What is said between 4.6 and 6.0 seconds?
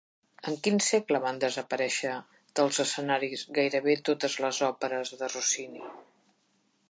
òperes de Rossini?